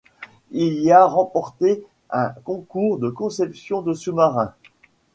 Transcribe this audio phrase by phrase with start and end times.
[0.49, 4.55] Il y a remporté un concours de conception de sous-marin.